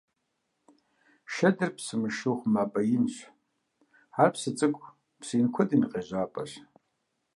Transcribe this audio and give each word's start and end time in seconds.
Шэдыр 1.33 1.69
псы 1.75 1.95
мышыу 2.01 2.35
хъумапӀэ 2.39 2.81
инщ, 2.95 3.15
ар 4.23 4.29
псы 4.33 4.49
цӀыкӀу, 4.57 4.89
псы 5.19 5.33
ин 5.41 5.47
куэдым 5.53 5.81
я 5.85 5.87
къежьапӀэщ. 5.91 6.51